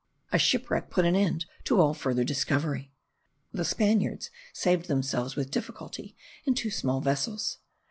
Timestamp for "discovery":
2.23-2.91